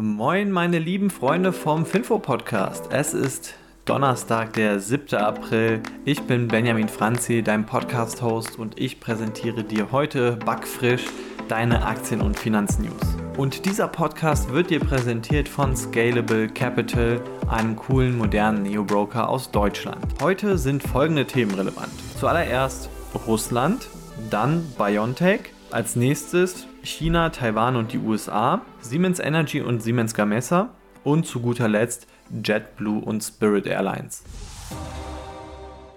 [0.00, 2.88] Moin, meine lieben Freunde vom Finfo-Podcast.
[2.90, 3.52] Es ist
[3.84, 5.14] Donnerstag, der 7.
[5.18, 5.82] April.
[6.06, 11.04] Ich bin Benjamin Franzi, dein Podcast-Host, und ich präsentiere dir heute backfrisch
[11.48, 13.14] deine Aktien- und Finanznews.
[13.36, 17.20] Und dieser Podcast wird dir präsentiert von Scalable Capital,
[17.50, 20.02] einem coolen, modernen Neo-Broker aus Deutschland.
[20.22, 21.92] Heute sind folgende Themen relevant.
[22.18, 22.88] Zuallererst
[23.26, 23.86] Russland,
[24.30, 30.70] dann BioNTech, als nächstes China, Taiwan und die USA, Siemens Energy und Siemens Gamesa
[31.04, 32.06] und zu guter Letzt
[32.44, 34.22] JetBlue und Spirit Airlines.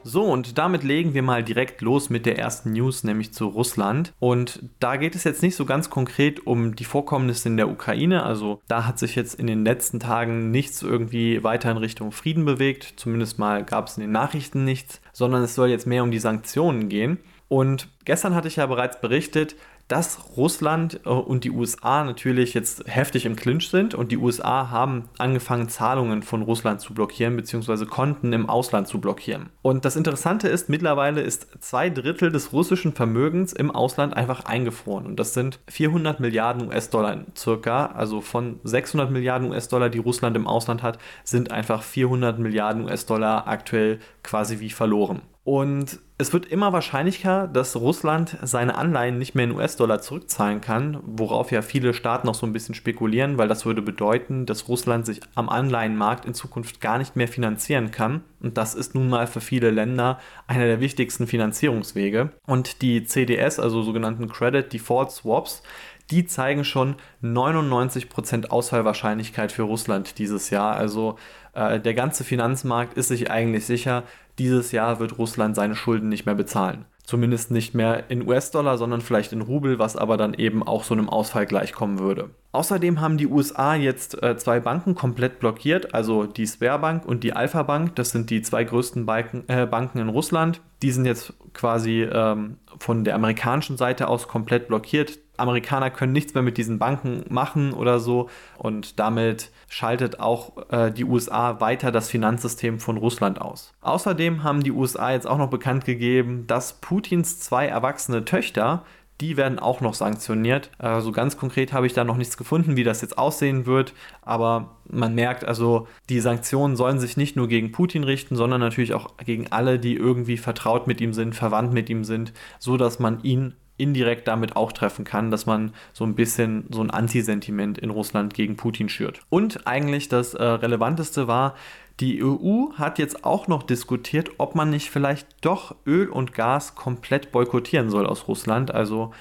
[0.05, 4.11] So, und damit legen wir mal direkt los mit der ersten News, nämlich zu Russland.
[4.20, 8.23] Und da geht es jetzt nicht so ganz konkret um die Vorkommnisse in der Ukraine.
[8.23, 12.44] Also da hat sich jetzt in den letzten Tagen nichts irgendwie weiter in Richtung Frieden
[12.44, 12.95] bewegt.
[12.97, 16.19] Zumindest mal gab es in den Nachrichten nichts, sondern es soll jetzt mehr um die
[16.19, 17.19] Sanktionen gehen.
[17.47, 19.55] Und gestern hatte ich ja bereits berichtet,
[19.87, 24.69] dass Russland äh, und die USA natürlich jetzt heftig im Clinch sind und die USA
[24.69, 29.49] haben angefangen, Zahlungen von Russland zu blockieren, beziehungsweise Konten im Ausland zu blockieren.
[29.61, 35.05] Und das Interessante ist, mittlerweile ist zwei Drittel des russischen Vermögens im Ausland einfach eingefroren.
[35.05, 37.88] Und das sind 400 Milliarden US-Dollar circa.
[37.88, 43.47] Also von 600 Milliarden US-Dollar, die Russland im Ausland hat, sind einfach 400 Milliarden US-Dollar
[43.47, 45.21] aktuell quasi wie verloren.
[45.45, 50.99] Und es wird immer wahrscheinlicher, dass Russland seine Anleihen nicht mehr in US-Dollar zurückzahlen kann,
[51.05, 55.05] worauf ja viele Staaten noch so ein bisschen spekulieren, weil das würde bedeuten, dass Russland
[55.05, 58.23] sich am Anleihenmarkt in Zukunft gar nicht mehr finanzieren kann.
[58.39, 62.31] Und das ist nun mal für viele Länder einer der wichtigsten Finanzierungswege.
[62.47, 65.61] Und die CDS, also sogenannten Credit Default Swaps,
[66.09, 70.75] die zeigen schon 99% Ausfallwahrscheinlichkeit für Russland dieses Jahr.
[70.75, 71.17] Also
[71.53, 74.03] äh, der ganze Finanzmarkt ist sich eigentlich sicher,
[74.39, 76.86] dieses Jahr wird Russland seine Schulden nicht mehr bezahlen.
[77.06, 80.94] Zumindest nicht mehr in US-Dollar, sondern vielleicht in Rubel, was aber dann eben auch so
[80.94, 82.30] einem Ausfall gleichkommen würde.
[82.54, 87.34] Außerdem haben die USA jetzt äh, zwei Banken komplett blockiert, also die Sberbank und die
[87.34, 87.95] Alpha Bank.
[87.95, 90.61] Das sind die zwei größten Banken, äh, Banken in Russland.
[90.81, 95.20] Die sind jetzt quasi ähm, von der amerikanischen Seite aus komplett blockiert.
[95.38, 100.92] Amerikaner können nichts mehr mit diesen Banken machen oder so und damit schaltet auch äh,
[100.92, 103.73] die USA weiter das Finanzsystem von Russland aus.
[103.82, 108.83] Außerdem haben die USA jetzt auch noch bekannt gegeben, dass Putins zwei erwachsene Töchter
[109.22, 110.72] die werden auch noch sanktioniert.
[110.80, 113.93] Also ganz konkret habe ich da noch nichts gefunden, wie das jetzt aussehen wird.
[114.22, 118.93] Aber man merkt also, die Sanktionen sollen sich nicht nur gegen Putin richten, sondern natürlich
[118.93, 122.99] auch gegen alle, die irgendwie vertraut mit ihm sind, verwandt mit ihm sind, so dass
[122.99, 127.78] man ihn indirekt damit auch treffen kann, dass man so ein bisschen so ein Antisentiment
[127.78, 129.22] in Russland gegen Putin schürt.
[129.30, 131.56] Und eigentlich das äh, Relevanteste war,
[132.00, 136.75] die EU hat jetzt auch noch diskutiert, ob man nicht vielleicht doch Öl und Gas
[136.75, 138.74] komplett boykottieren soll aus Russland.
[138.74, 139.12] Also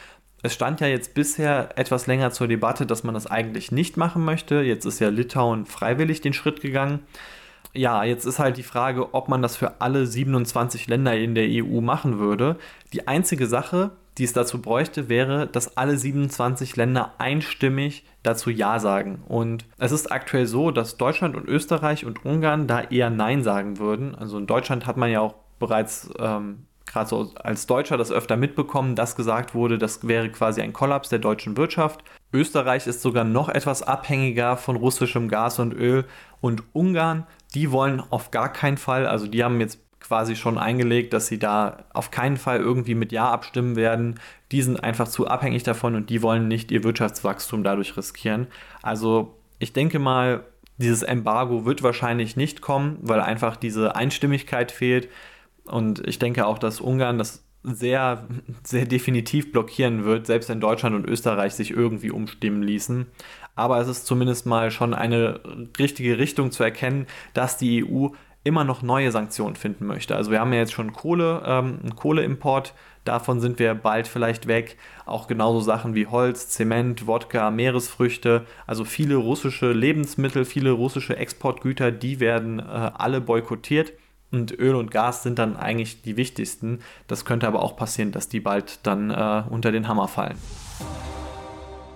[0.42, 4.24] es stand ja jetzt bisher etwas länger zur Debatte, dass man das eigentlich nicht machen
[4.24, 4.62] möchte.
[4.62, 7.00] Jetzt ist ja Litauen freiwillig den Schritt gegangen.
[7.74, 11.46] Ja, jetzt ist halt die Frage, ob man das für alle 27 Länder in der
[11.48, 12.56] EU machen würde.
[12.92, 18.78] Die einzige Sache, die es dazu bräuchte, wäre, dass alle 27 Länder einstimmig dazu Ja
[18.78, 19.22] sagen.
[19.26, 23.78] Und es ist aktuell so, dass Deutschland und Österreich und Ungarn da eher Nein sagen
[23.78, 24.14] würden.
[24.14, 28.36] Also in Deutschland hat man ja auch bereits ähm, gerade so als Deutscher das öfter
[28.36, 32.04] mitbekommen, dass gesagt wurde, das wäre quasi ein Kollaps der deutschen Wirtschaft.
[32.32, 36.04] Österreich ist sogar noch etwas abhängiger von russischem Gas und Öl
[36.40, 41.12] und Ungarn, die wollen auf gar keinen Fall, also die haben jetzt quasi schon eingelegt,
[41.12, 44.20] dass sie da auf keinen Fall irgendwie mit Ja abstimmen werden.
[44.50, 48.48] Die sind einfach zu abhängig davon und die wollen nicht ihr Wirtschaftswachstum dadurch riskieren.
[48.82, 50.44] Also ich denke mal,
[50.76, 55.08] dieses Embargo wird wahrscheinlich nicht kommen, weil einfach diese Einstimmigkeit fehlt.
[55.64, 58.26] Und ich denke auch, dass Ungarn das sehr,
[58.64, 63.06] sehr definitiv blockieren wird, selbst wenn Deutschland und Österreich sich irgendwie umstimmen ließen.
[63.54, 65.40] Aber es ist zumindest mal schon eine
[65.78, 68.08] richtige Richtung zu erkennen, dass die EU
[68.44, 70.16] immer noch neue Sanktionen finden möchte.
[70.16, 74.46] Also wir haben ja jetzt schon Kohle, ähm, einen Kohleimport, davon sind wir bald vielleicht
[74.48, 74.76] weg.
[75.06, 81.92] Auch genauso Sachen wie Holz, Zement, Wodka, Meeresfrüchte, also viele russische Lebensmittel, viele russische Exportgüter,
[81.92, 83.92] die werden äh, alle boykottiert.
[84.32, 86.80] Und Öl und Gas sind dann eigentlich die wichtigsten.
[87.06, 90.38] Das könnte aber auch passieren, dass die bald dann äh, unter den Hammer fallen.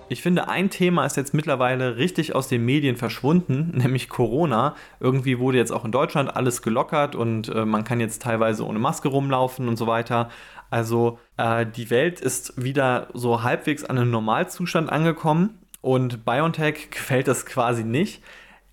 [0.09, 4.77] Ich finde, ein Thema ist jetzt mittlerweile richtig aus den Medien verschwunden, nämlich Corona.
[5.01, 8.79] Irgendwie wurde jetzt auch in Deutschland alles gelockert und äh, man kann jetzt teilweise ohne
[8.79, 10.31] Maske rumlaufen und so weiter.
[10.71, 17.27] Also äh, die Welt ist wieder so halbwegs an einen Normalzustand angekommen und BioNTech gefällt
[17.27, 18.23] das quasi nicht.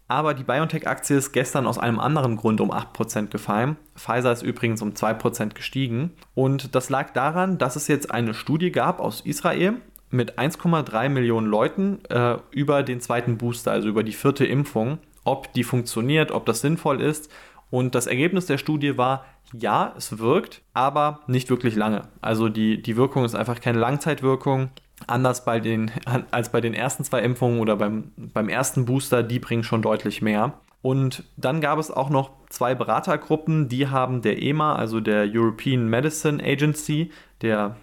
[0.08, 3.78] Aber die BioNTech-Aktie ist gestern aus einem anderen Grund um 8% gefallen.
[3.96, 6.12] Pfizer ist übrigens um 2% gestiegen.
[6.36, 9.78] Und das lag daran, dass es jetzt eine Studie gab aus Israel
[10.14, 15.52] mit 1,3 Millionen Leuten äh, über den zweiten Booster, also über die vierte Impfung, ob
[15.54, 17.32] die funktioniert, ob das sinnvoll ist.
[17.72, 22.04] Und das Ergebnis der Studie war, ja, es wirkt, aber nicht wirklich lange.
[22.22, 24.70] Also die, die Wirkung ist einfach keine Langzeitwirkung.
[25.08, 25.92] Anders bei den,
[26.32, 30.22] als bei den ersten zwei Impfungen oder beim, beim ersten Booster, die bringen schon deutlich
[30.22, 30.60] mehr.
[30.84, 35.88] Und dann gab es auch noch zwei Beratergruppen, die haben der EMA, also der European
[35.88, 37.10] Medicine Agency,
[37.42, 37.78] der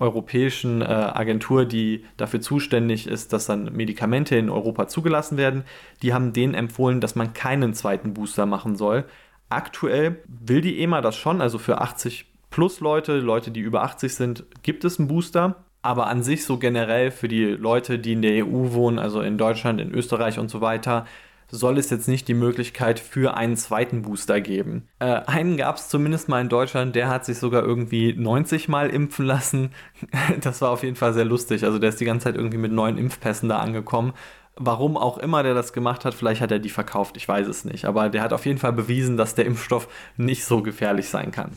[0.00, 5.64] europäischen äh, Agentur, die dafür zuständig ist, dass dann Medikamente in Europa zugelassen werden,
[6.02, 9.04] die haben denen empfohlen, dass man keinen zweiten Booster machen soll.
[9.48, 14.14] Aktuell will die EMA das schon, also für 80 plus Leute, Leute, die über 80
[14.14, 15.64] sind, gibt es einen Booster.
[15.82, 19.36] Aber an sich so generell für die Leute, die in der EU wohnen, also in
[19.36, 21.06] Deutschland, in Österreich und so weiter,
[21.52, 24.88] soll es jetzt nicht die Möglichkeit für einen zweiten Booster geben.
[24.98, 28.88] Äh, einen gab es zumindest mal in Deutschland, der hat sich sogar irgendwie 90 Mal
[28.88, 29.70] impfen lassen.
[30.40, 31.64] das war auf jeden Fall sehr lustig.
[31.64, 34.14] Also der ist die ganze Zeit irgendwie mit neuen Impfpässen da angekommen.
[34.56, 37.64] Warum auch immer der das gemacht hat, vielleicht hat er die verkauft, ich weiß es
[37.64, 37.84] nicht.
[37.84, 41.52] Aber der hat auf jeden Fall bewiesen, dass der Impfstoff nicht so gefährlich sein kann.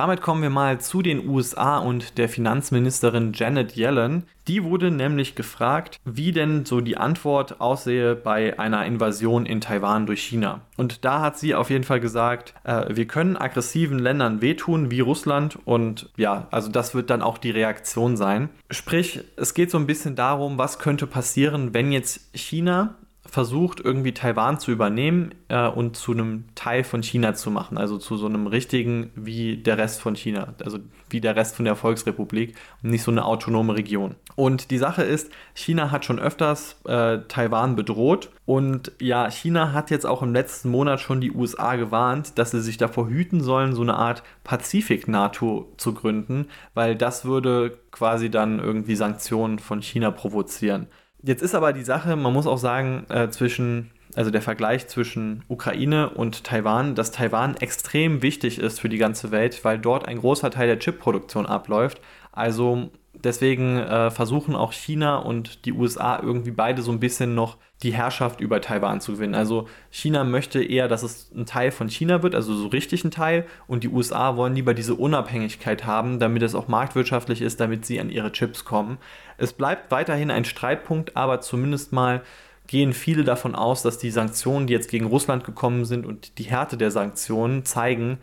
[0.00, 4.22] Damit kommen wir mal zu den USA und der Finanzministerin Janet Yellen.
[4.48, 10.06] Die wurde nämlich gefragt, wie denn so die Antwort aussehe bei einer Invasion in Taiwan
[10.06, 10.62] durch China.
[10.78, 15.00] Und da hat sie auf jeden Fall gesagt, äh, wir können aggressiven Ländern wehtun wie
[15.00, 18.48] Russland und ja, also das wird dann auch die Reaktion sein.
[18.70, 22.94] Sprich, es geht so ein bisschen darum, was könnte passieren, wenn jetzt China
[23.30, 27.96] versucht, irgendwie Taiwan zu übernehmen äh, und zu einem Teil von China zu machen, also
[27.96, 30.78] zu so einem richtigen wie der Rest von China, also
[31.08, 34.16] wie der Rest von der Volksrepublik und nicht so eine autonome Region.
[34.34, 39.90] Und die Sache ist, China hat schon öfters äh, Taiwan bedroht und ja, China hat
[39.90, 43.74] jetzt auch im letzten Monat schon die USA gewarnt, dass sie sich davor hüten sollen,
[43.74, 50.10] so eine Art Pazifik-NATO zu gründen, weil das würde quasi dann irgendwie Sanktionen von China
[50.10, 50.88] provozieren.
[51.22, 55.42] Jetzt ist aber die Sache, man muss auch sagen, äh, zwischen, also der Vergleich zwischen
[55.48, 60.18] Ukraine und Taiwan, dass Taiwan extrem wichtig ist für die ganze Welt, weil dort ein
[60.18, 62.00] großer Teil der Chipproduktion abläuft.
[62.32, 62.90] Also
[63.24, 67.92] deswegen äh, versuchen auch China und die USA irgendwie beide so ein bisschen noch die
[67.92, 69.34] Herrschaft über Taiwan zu gewinnen.
[69.34, 73.10] Also China möchte eher, dass es ein Teil von China wird, also so richtig ein
[73.10, 77.86] Teil, und die USA wollen lieber diese Unabhängigkeit haben, damit es auch marktwirtschaftlich ist, damit
[77.86, 78.98] sie an ihre Chips kommen.
[79.38, 82.22] Es bleibt weiterhin ein Streitpunkt, aber zumindest mal
[82.66, 86.44] gehen viele davon aus, dass die Sanktionen, die jetzt gegen Russland gekommen sind und die
[86.44, 88.18] Härte der Sanktionen zeigen,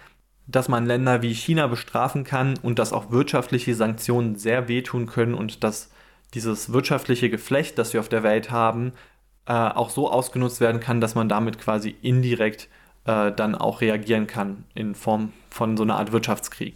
[0.48, 5.34] dass man Länder wie China bestrafen kann und dass auch wirtschaftliche Sanktionen sehr wehtun können
[5.34, 5.92] und dass
[6.34, 8.94] dieses wirtschaftliche Geflecht, das wir auf der Welt haben,
[9.46, 12.70] äh, auch so ausgenutzt werden kann, dass man damit quasi indirekt
[13.06, 16.76] äh, dann auch reagieren kann in Form von so einer Art Wirtschaftskrieg.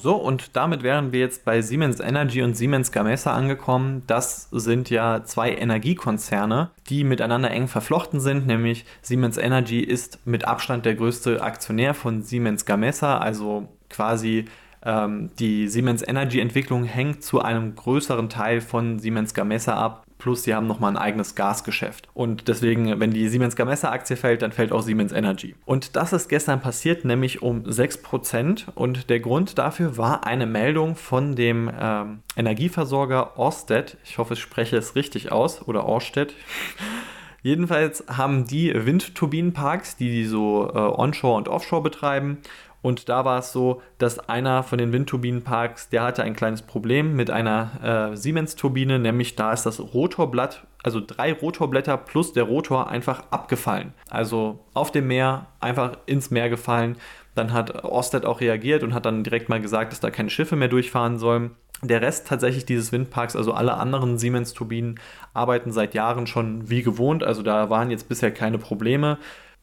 [0.00, 4.04] So, und damit wären wir jetzt bei Siemens Energy und Siemens Gamesa angekommen.
[4.06, 10.46] Das sind ja zwei Energiekonzerne, die miteinander eng verflochten sind, nämlich Siemens Energy ist mit
[10.46, 14.44] Abstand der größte Aktionär von Siemens Gamesa, also quasi
[14.84, 20.42] ähm, die Siemens Energy Entwicklung hängt zu einem größeren Teil von Siemens Gamesa ab plus
[20.42, 22.08] sie haben nochmal ein eigenes Gasgeschäft.
[22.12, 25.54] Und deswegen, wenn die Siemens Gamesa Aktie fällt, dann fällt auch Siemens Energy.
[25.64, 28.64] Und das ist gestern passiert, nämlich um 6%.
[28.74, 33.96] Und der Grund dafür war eine Meldung von dem ähm, Energieversorger Orsted.
[34.04, 35.66] Ich hoffe, ich spreche es richtig aus.
[35.66, 36.34] Oder Orsted.
[37.42, 42.38] Jedenfalls haben die Windturbinenparks, die die so äh, onshore und offshore betreiben,
[42.80, 47.16] und da war es so, dass einer von den Windturbinenparks, der hatte ein kleines Problem
[47.16, 52.88] mit einer äh, Siemens-Turbine, nämlich da ist das Rotorblatt, also drei Rotorblätter plus der Rotor
[52.88, 53.94] einfach abgefallen.
[54.08, 56.96] Also auf dem Meer, einfach ins Meer gefallen.
[57.34, 60.54] Dann hat Orsted auch reagiert und hat dann direkt mal gesagt, dass da keine Schiffe
[60.54, 61.52] mehr durchfahren sollen.
[61.82, 64.98] Der Rest tatsächlich dieses Windparks, also alle anderen Siemens-Turbinen,
[65.34, 67.22] arbeiten seit Jahren schon wie gewohnt.
[67.22, 69.18] Also da waren jetzt bisher keine Probleme.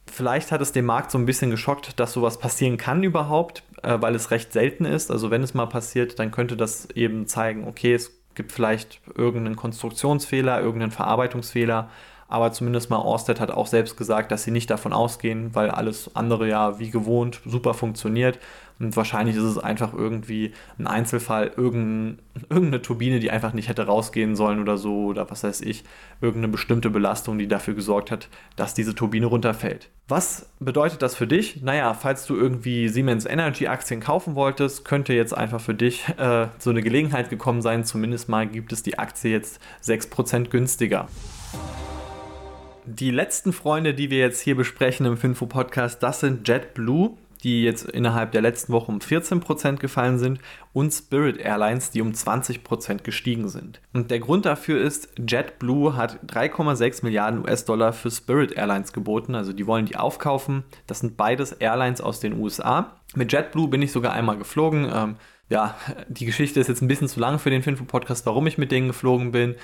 [0.07, 3.97] Vielleicht hat es den Markt so ein bisschen geschockt, dass sowas passieren kann überhaupt, äh,
[3.99, 5.11] weil es recht selten ist.
[5.11, 9.55] Also wenn es mal passiert, dann könnte das eben zeigen, okay, es gibt vielleicht irgendeinen
[9.55, 11.89] Konstruktionsfehler, irgendeinen Verarbeitungsfehler.
[12.27, 16.15] Aber zumindest mal Orsted hat auch selbst gesagt, dass sie nicht davon ausgehen, weil alles
[16.15, 18.39] andere ja wie gewohnt super funktioniert.
[18.79, 23.85] Und wahrscheinlich ist es einfach irgendwie ein Einzelfall, irgendein, irgendeine Turbine, die einfach nicht hätte
[23.85, 25.85] rausgehen sollen oder so, oder was weiß ich,
[26.19, 29.89] irgendeine bestimmte Belastung, die dafür gesorgt hat, dass diese Turbine runterfällt.
[30.07, 31.61] Was bedeutet das für dich?
[31.61, 36.47] Naja, falls du irgendwie Siemens Energy Aktien kaufen wolltest, könnte jetzt einfach für dich äh,
[36.57, 37.85] so eine Gelegenheit gekommen sein.
[37.85, 41.07] Zumindest mal gibt es die Aktie jetzt 6% günstiger.
[42.87, 47.17] Die letzten Freunde, die wir jetzt hier besprechen im Finfo Podcast, das sind JetBlue.
[47.43, 50.39] die jetzt innerhalb der letzten Woche um 14% gefallen sind
[50.73, 53.81] und Spirit Airlines, die um 20% gestiegen sind.
[53.93, 59.53] Und der Grund dafür ist, JetBlue hat 3,6 Milliarden US-Dollar für Spirit Airlines geboten, also
[59.53, 60.63] die wollen die aufkaufen.
[60.87, 62.93] Das sind beides Airlines aus den USA.
[63.15, 64.89] Mit JetBlue bin ich sogar einmal geflogen.
[64.91, 65.15] Ähm,
[65.47, 65.75] ja,
[66.07, 68.87] die Geschichte ist jetzt ein bisschen zu lang für den Finfo-Podcast, warum ich mit denen
[68.87, 69.55] geflogen bin.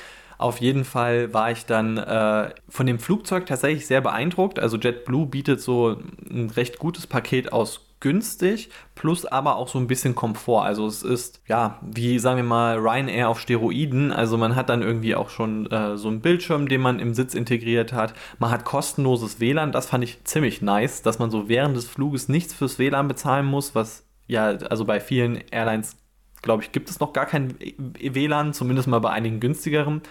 [0.42, 4.60] Auf jeden Fall war ich dann äh, von dem Flugzeug tatsächlich sehr beeindruckt.
[4.60, 5.98] Also JetBlue bietet so
[6.30, 10.64] ein recht gutes Paket aus günstig, plus aber auch so ein bisschen Komfort.
[10.64, 14.12] Also es ist, ja, wie sagen wir mal, Ryanair auf Steroiden.
[14.12, 17.34] Also man hat dann irgendwie auch schon äh, so einen Bildschirm, den man im Sitz
[17.34, 18.14] integriert hat.
[18.40, 22.28] Man hat kostenloses WLAN, das fand ich ziemlich nice, dass man so während des Fluges
[22.28, 25.98] nichts fürs WLAN bezahlen muss, was ja, also bei vielen Airlines,
[26.42, 30.02] glaube ich, gibt es noch gar kein WLAN, zumindest mal bei einigen günstigeren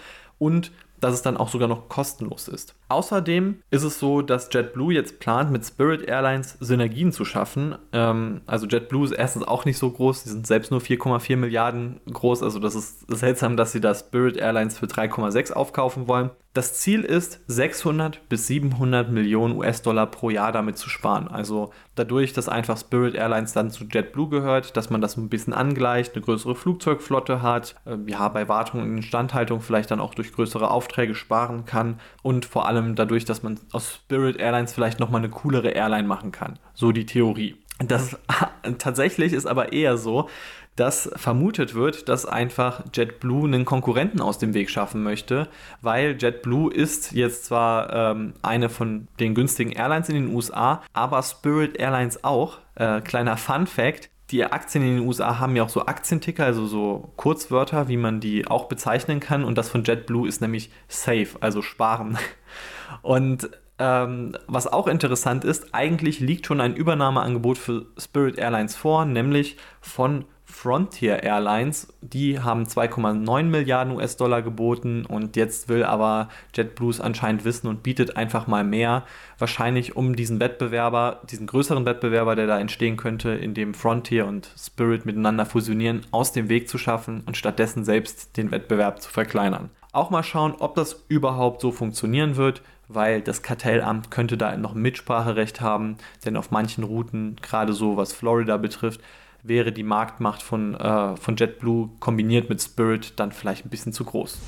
[0.41, 2.75] und dass es dann auch sogar noch kostenlos ist.
[2.87, 7.75] Außerdem ist es so, dass JetBlue jetzt plant, mit Spirit Airlines Synergien zu schaffen.
[7.91, 11.99] Ähm, also JetBlue ist erstens auch nicht so groß, die sind selbst nur 4,4 Milliarden
[12.11, 12.43] groß.
[12.43, 16.29] Also das ist seltsam, dass sie da Spirit Airlines für 3,6 aufkaufen wollen.
[16.53, 21.29] Das Ziel ist, 600 bis 700 Millionen US-Dollar pro Jahr damit zu sparen.
[21.29, 25.53] Also dadurch, dass einfach Spirit Airlines dann zu JetBlue gehört, dass man das ein bisschen
[25.53, 30.33] angleicht, eine größere Flugzeugflotte hat, äh, ja, bei Wartung und Instandhaltung vielleicht dann auch durch
[30.33, 35.21] größere Aufträge sparen kann und vor allem dadurch, dass man aus Spirit Airlines vielleicht nochmal
[35.21, 36.59] eine coolere Airline machen kann.
[36.73, 37.60] So die Theorie.
[37.87, 38.17] Das
[38.77, 40.29] tatsächlich ist aber eher so,
[40.75, 45.47] dass vermutet wird, dass einfach JetBlue einen Konkurrenten aus dem Weg schaffen möchte,
[45.81, 51.21] weil JetBlue ist jetzt zwar ähm, eine von den günstigen Airlines in den USA, aber
[51.23, 52.59] Spirit Airlines auch.
[52.75, 56.65] Äh, kleiner Fun Fact, die Aktien in den USA haben ja auch so Aktienticker, also
[56.65, 59.43] so Kurzwörter, wie man die auch bezeichnen kann.
[59.43, 62.17] Und das von JetBlue ist nämlich Safe, also sparen.
[63.01, 63.49] Und
[63.81, 69.57] ähm, was auch interessant ist, eigentlich liegt schon ein Übernahmeangebot für Spirit Airlines vor, nämlich
[69.81, 77.45] von Frontier Airlines, die haben 2,9 Milliarden US-Dollar geboten und jetzt will aber JetBlue anscheinend
[77.45, 79.05] wissen und bietet einfach mal mehr,
[79.39, 84.51] wahrscheinlich um diesen Wettbewerber, diesen größeren Wettbewerber, der da entstehen könnte, in dem Frontier und
[84.57, 89.71] Spirit miteinander fusionieren, aus dem Weg zu schaffen und stattdessen selbst den Wettbewerb zu verkleinern.
[89.93, 92.61] Auch mal schauen, ob das überhaupt so funktionieren wird,
[92.93, 98.13] weil das Kartellamt könnte da noch Mitspracherecht haben, denn auf manchen Routen, gerade so was
[98.13, 99.01] Florida betrifft,
[99.43, 104.03] wäre die Marktmacht von, äh, von JetBlue kombiniert mit Spirit dann vielleicht ein bisschen zu
[104.03, 104.39] groß.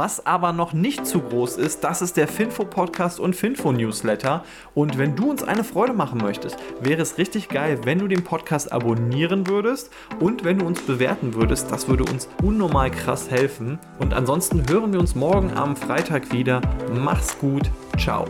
[0.00, 4.44] Was aber noch nicht zu groß ist, das ist der Finfo-Podcast und Finfo-Newsletter.
[4.72, 8.24] Und wenn du uns eine Freude machen möchtest, wäre es richtig geil, wenn du den
[8.24, 11.70] Podcast abonnieren würdest und wenn du uns bewerten würdest.
[11.70, 13.78] Das würde uns unnormal krass helfen.
[13.98, 16.62] Und ansonsten hören wir uns morgen am Freitag wieder.
[16.94, 17.70] Mach's gut.
[17.98, 18.24] Ciao.